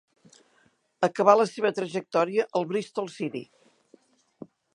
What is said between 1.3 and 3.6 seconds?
la seva trajectòria al Bristol City.